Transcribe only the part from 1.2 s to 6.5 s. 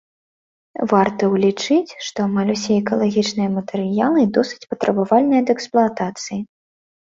ўлічыць, што амаль усе экалагічныя матэрыялы досыць патрабавальныя да эксплуатацыі.